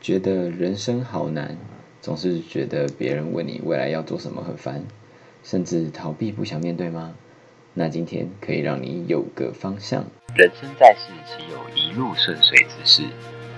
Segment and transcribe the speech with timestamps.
[0.00, 1.58] 觉得人生好难，
[2.00, 4.82] 总是觉得别人问你未来要做什么很烦，
[5.44, 7.14] 甚至逃避不想面对吗？
[7.74, 10.02] 那今天可以让你有个方向。
[10.34, 13.02] 人生在世，岂有一路顺遂之事？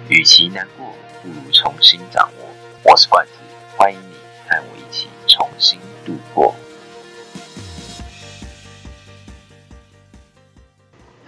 [0.09, 0.93] 与其难过，
[1.23, 2.49] 不如重新掌握。
[2.91, 3.33] 我是冠子，
[3.77, 4.15] 欢迎你
[4.49, 6.53] 和我一起重新度过。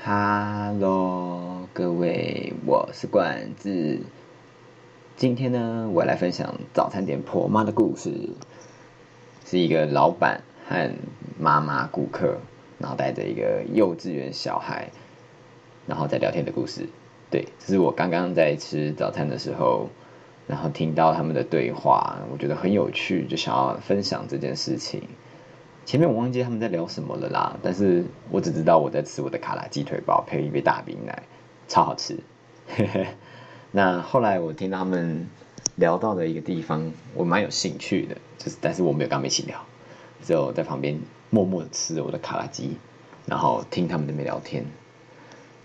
[0.03, 4.01] Hello，各位，我是冠子。
[5.25, 8.13] 今天呢，我来分享早餐店婆妈的故事，
[9.47, 10.93] 是一个老板和
[11.41, 12.37] 妈妈顾客，
[12.79, 14.91] 然后带着一个幼稚园小孩，
[15.87, 16.87] 然后在聊天的故事。
[17.31, 19.89] 对，这是我刚刚在吃早餐的时候，
[20.47, 25.03] 然后听到他们的对话，我觉得很有趣，就想要分享这件事情。
[25.87, 31.23] 前面我忘记他们在聊什么了啦，但是我只知道我在吃我的卡拉鸡腿堡配一杯大冰奶，
[31.67, 32.19] 超好吃。
[33.77, 35.29] 那后来我听他们
[35.75, 39.61] 聊到的一个地方，我蛮有兴趣的，就是但是我没有跟他们一起聊，
[40.23, 40.97] 只有在旁边
[41.29, 42.77] 默默的吃我的卡拉鸡，
[43.27, 44.65] 然后听他们那边聊天。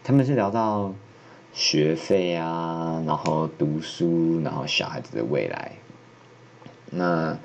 [0.03, 0.91] 他们是聊到
[1.53, 5.73] 学费啊，然后读书，然后小孩子的未来。
[6.89, 7.37] 那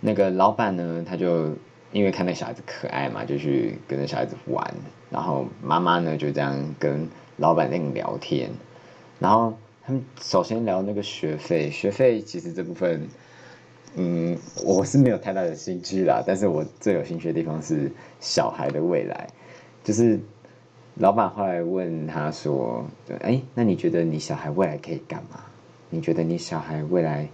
[0.00, 1.54] 那个老板呢，他就
[1.92, 4.74] 因为看那小孩子可爱嘛，就去跟着小孩子玩，
[5.10, 8.50] 然后妈妈呢就这样跟老板那样聊天，
[9.18, 9.52] 然后。
[9.88, 13.08] 他们首先聊那个学费，学费其实这部分，
[13.96, 16.22] 嗯，我是没有太大的兴趣啦。
[16.26, 19.30] 但是我最有兴趣的地方是小孩的未来，
[19.82, 20.20] 就是
[20.96, 22.84] 老板后来问他说
[23.22, 25.40] ：“哎，那你觉得你小孩未来可以干嘛？
[25.88, 27.26] 你觉得你小孩未来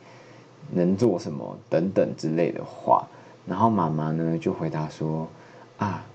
[0.70, 1.58] 能做什么？
[1.68, 3.08] 等等之类的话。”
[3.48, 5.26] 然后妈妈呢就回答说
[5.78, 6.06] ：“啊。”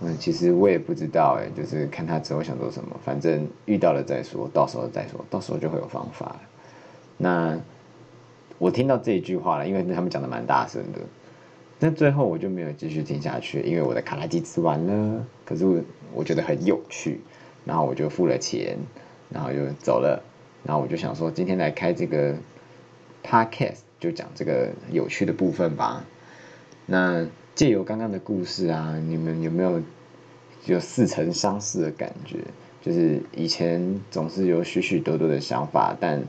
[0.00, 6.36] 嗯，其实我也不知道哎，就是看他之后想做什么，反正遇到了再说，到时候再说，到时候就会有方法。
[7.16, 7.58] 那
[8.58, 11.00] 我听到这一句话了，因为他们讲的蛮大声的，
[11.80, 15.26] 那最后我就没有继续听下去，因为我的卡拉鸡吃完了。
[15.44, 15.80] 可是我
[16.14, 17.20] 我觉得很有趣，
[17.64, 18.78] 然后我就付了钱，
[19.30, 20.22] 然后就走了。
[20.62, 22.36] 然后我就想说，今天来开这个
[23.24, 26.04] podcast，就讲这个有趣的部分吧。
[26.86, 27.26] 那。
[27.58, 29.82] 借由刚刚的故事啊，你们有没有
[30.66, 32.36] 有似曾相识的感觉？
[32.80, 36.22] 就是以前总是有许许多多的想法，但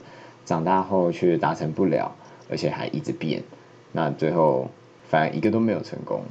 [0.43, 2.15] 长大后却达成不了，
[2.49, 3.43] 而且还一直变。
[3.91, 4.71] 那最后
[5.07, 6.23] 反而一个都没有成功，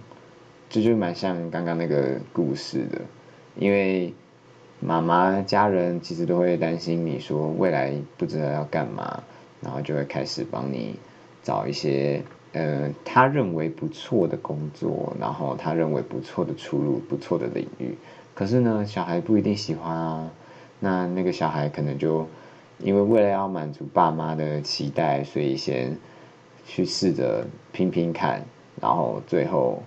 [0.69, 3.01] 这就蛮像刚刚那个故事的。
[3.55, 4.13] 因为
[4.81, 9.23] 妈妈、家人其实都会担心你说未来不知道要干嘛，
[9.61, 10.97] 然后就会开始帮你
[11.45, 12.21] 找一些。
[12.59, 17.97] 呃，他认为不错的工作，然后他认为不错的出路、不错的领域，
[18.35, 20.29] 可是呢，小孩不一定喜欢啊。
[20.81, 22.27] 那那个小孩可能就
[22.81, 25.97] 因为为了要满足爸妈的期待，所以先
[26.67, 28.45] 去试着拼拼看，
[28.81, 29.81] 然后最后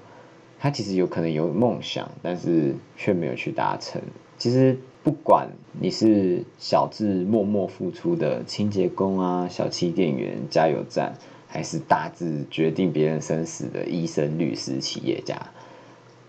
[0.58, 4.02] 他其实有可能有梦想，但是却没有去达成。
[4.38, 11.14] 其实不管你是小至默默付出的清洁工啊、小气店员、加油站。
[11.54, 15.36] 还是大致决定别人生死的医生、律师、企业家，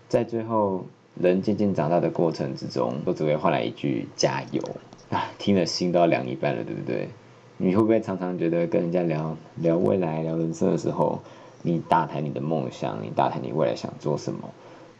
[0.09, 0.85] 在最后
[1.15, 4.61] 人渐渐长大的过程之中，都只会换来一句“加油”
[5.09, 5.31] 啊！
[5.39, 7.07] 听了心都要凉一半了，对不对？
[7.55, 11.21] 你会不会常常觉得跟人家聊聊未来、聊人生的时候，
[11.61, 14.53] 你大谈你的梦想，你大谈你未来想做什么，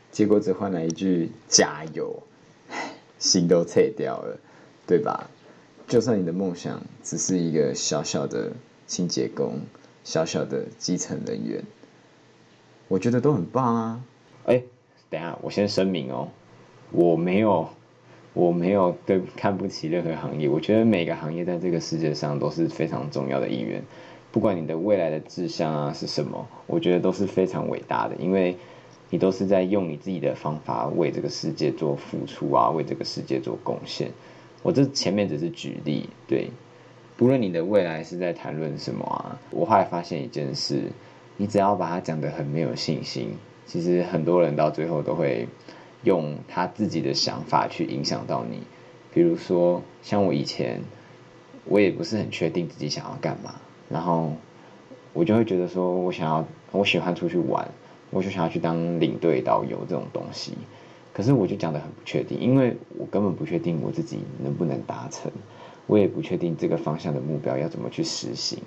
[0.10, 2.24] 结果只换来一句“加油”，
[3.20, 4.40] 心都碎掉了，
[4.88, 5.30] 对吧？
[5.86, 8.54] 就算你的梦想只是一个小小的
[8.88, 9.60] 清洁工。
[10.04, 11.64] 小小的基层人员，
[12.88, 14.04] 我觉得都很棒啊！
[14.46, 14.62] 哎，
[15.10, 16.28] 等下我先声明哦，
[16.92, 17.70] 我没有，
[18.34, 20.50] 我没有对看不起任何行业。
[20.50, 23.82] 我觉得每个行业在这个世界上都是非常重要的一员。
[24.32, 28.58] 不管你的未来的志向啊是什么，我觉得都是非常伟大的，因为
[29.10, 34.12] 你都是在用你自己的方法为这个世界做付出啊，为这个世界做贡献。
[34.64, 36.50] 我这前面只是举例，对。
[37.16, 40.82] 不论你的未来是在谈论什么啊，我后来发现一件事，
[41.38, 45.48] 你只要把它讲得很没有信心，其实很多人到最后都会
[46.04, 48.64] 用他自己的想法去影响到你。
[49.14, 50.82] 比如说，像我以前，
[51.66, 53.56] 我也不是很确定自己想要干嘛，
[53.90, 54.34] 然后
[55.14, 57.70] 我就会觉得说我想要，我喜欢出去玩，
[58.10, 60.54] 我就想要去当领队导游这种东西，
[61.14, 65.32] 可是我就讲得很不确定，因为我根本不确定我自己能不能达成。
[65.88, 68.60] 我也不确定这个方向的目标要怎么去实行，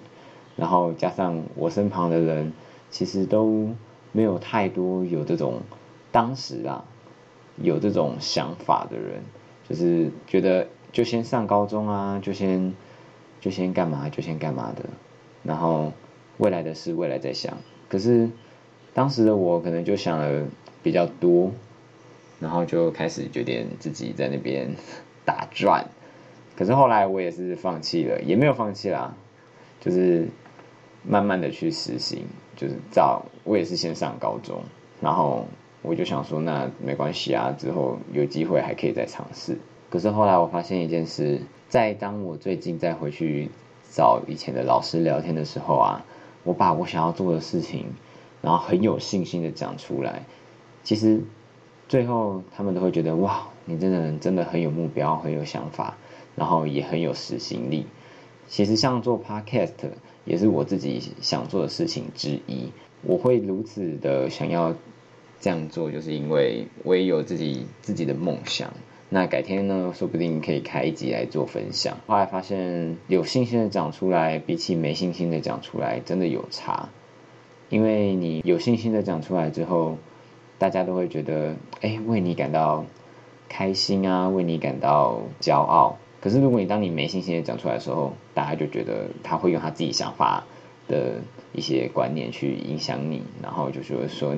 [0.56, 2.52] 然后加上我身旁的人，
[2.90, 3.70] 其实都
[4.12, 5.60] 没有太多有这种
[6.12, 6.84] 当时啊
[7.56, 9.22] 有这种想法的人，
[9.68, 12.74] 就是觉得就先上高中啊，就先
[13.40, 14.84] 就先干嘛就先干嘛的，
[15.42, 15.92] 然后
[16.36, 17.56] 未来的事未来再想。
[17.88, 18.28] 可是
[18.92, 20.46] 当时的我可能就想了
[20.82, 21.50] 比较多，
[22.40, 24.74] 然后就开始决定自己在那边
[25.24, 25.88] 打转。
[26.56, 29.14] 可是后来我也是放弃了，也没有放弃啦，
[29.80, 30.28] 就是
[31.04, 32.24] 慢慢的去实行。
[32.56, 34.62] 就是早我也是先上高中，
[35.02, 35.46] 然后
[35.82, 39.58] 我就想说那没关系啊，之后有机会还可以再尝试。
[39.90, 43.50] 可是后来我发现一件事，在当我最近再回去
[43.90, 46.02] 找以前的老师聊天的时候啊，
[46.44, 47.84] 我把我想要做的事情，
[48.40, 50.24] 然后很有信心的讲出来，
[50.82, 51.22] 其实
[51.88, 55.94] 最后他们都会觉得哇，你真的真的很有目标，很有想法。
[56.36, 57.86] 然后也很有实行力。
[58.46, 59.72] 其实像做 podcast
[60.24, 62.70] 也是我自己想做的事情之一。
[63.02, 64.74] 我会如此的想要
[65.40, 68.72] 这样做，就是因为我也有自己自己的梦想。
[69.08, 71.98] 那改天呢，说不定可以开一集来做分享。
[72.08, 76.88] 后来发现有信心的讲出来，比起没信心的讲出来，真的有差。
[77.68, 79.98] 因为你有信心的讲出来之后，
[80.58, 82.84] 大家都会觉得，哎，为你感到
[83.48, 85.98] 开心啊，为你感到骄傲。
[86.20, 90.44] 可是，如果你当你没信心的讲出来的时候，大家就觉得他会用他自己想法
[90.88, 91.20] 的
[91.52, 94.34] 一些观念去影响你，然后就说说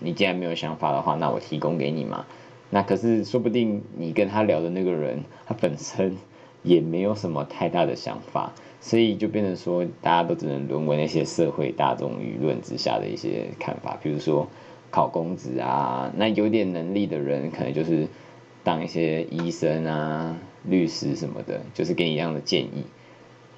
[0.00, 2.24] 你既然没有想法的话，那我提供给你嘛。
[2.70, 6.16] 那可是说不定你跟他聊的那个人，他本身
[6.62, 14.48] 也没有什么太大的想法，所以就变成说大家都只能沦为那些社会大众舆论之下的一些看法，比如说
[14.90, 18.08] 考公职啊，那有点能力的人可能就是
[18.64, 20.36] 当一些医生啊。
[20.68, 22.84] 律师什么的，就是给你一样的建议。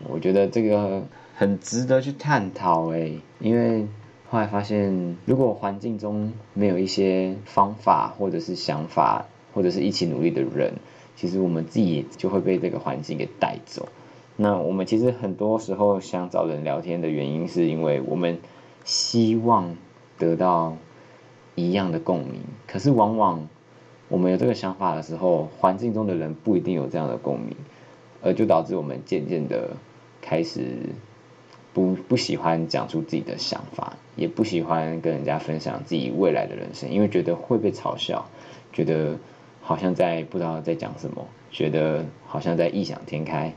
[0.09, 1.03] 我觉得这个
[1.35, 3.87] 很值得去探讨诶，因为
[4.29, 10.75] 后来发现，如果环境中没有一些方法，或者是想法，或者是一起努力的人，
[11.17, 13.89] 其实我们自己就会被这个环境给带走。
[14.37, 18.39] 那我们其实很多时候想找人聊天的原因，是因为我们
[18.85, 19.77] 希望
[20.17, 20.77] 得到
[21.55, 23.49] 一样的共鸣，可是往往。
[24.11, 27.55] 我们有这个想法的时候，环境中的人不一定有这样的共鸣，
[28.21, 29.77] 而就导致我们渐渐的
[30.21, 30.61] 开始
[31.73, 38.29] 不不喜欢讲出自己的想法，也不喜欢跟人家分享自己未来的人生，因为觉得会被嘲笑，
[38.73, 39.17] 觉得
[39.63, 43.55] 好像在不知道在讲什么，觉得好像在异想天开。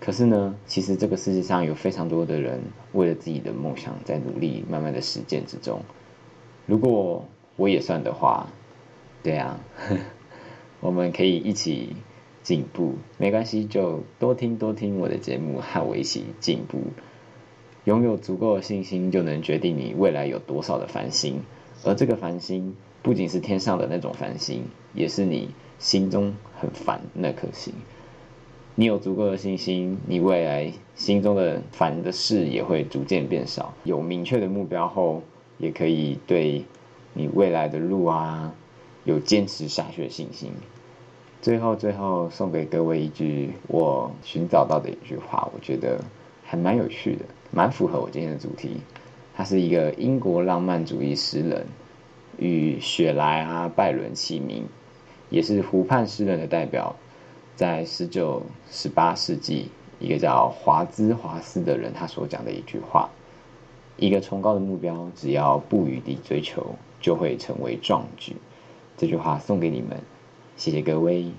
[0.00, 2.60] 可是呢，其实这个世界上有非常多的人
[2.92, 5.80] 为了自己的梦想在努力，慢慢的实践之中。
[6.66, 8.48] 如果我也算的话。
[9.22, 9.60] 对啊，
[10.80, 11.96] 我们可以一起
[12.42, 16.78] 进步，没关系，就多听多听我的节目，和我一起进步。
[17.84, 21.42] 拥有足够的信心，就能决定你未来有多少的繁星。
[21.84, 24.64] 而这个繁星，不仅是天上的那种繁星，
[24.94, 27.74] 也是你心中很烦那颗星。
[28.74, 33.74] 你有足够的信心，你未来心中的烦的事也会逐渐变少。
[33.84, 35.22] 有明确的目标后，
[35.58, 36.64] 也可以对
[37.12, 38.54] 你未来的路啊。
[39.04, 40.52] 有坚持下去的信心。
[41.40, 46.00] 最后，最后送给各位一句我寻找到的一句话，我觉得
[46.44, 48.76] 还蛮有趣的，蛮符合我今天的主题。
[49.34, 51.66] 他是一个英国浪漫主义诗人，
[52.38, 54.66] 与雪莱啊、拜伦齐名，
[55.30, 56.94] 也是湖畔诗人的代表。
[57.56, 59.68] 在十九、十八世纪，
[59.98, 63.10] 一个叫华兹华斯的人，他所讲的一句话：
[63.96, 68.36] 一个崇高的目标，只要不予地追求，就会成为壮举。
[69.02, 70.00] 这句话送给你们，
[70.56, 71.32] 谢谢各位。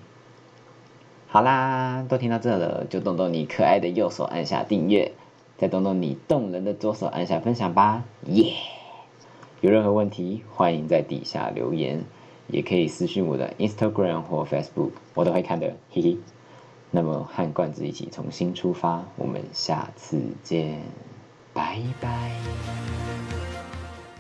[1.27, 5.13] 好啦，都听到这了，就动动你可爱的右手按下订阅，
[5.58, 8.53] 再动动你动人的左手按下分享吧，耶！
[9.62, 12.03] 有任何问题，欢迎在底下留言，
[12.48, 16.17] 也可以私信我的 Instagram 或 Facebook，我都会看的，嘿嘿。
[16.91, 20.82] 那么和罐子一起重新出发，我们下次见，
[21.53, 23.02] 拜拜。